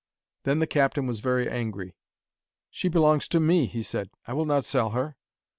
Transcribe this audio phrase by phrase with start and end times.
[0.45, 1.95] Then the captain was very angry.
[2.71, 4.09] 'She belongs to me,' he said.
[4.25, 5.15] 'I will not sell her.'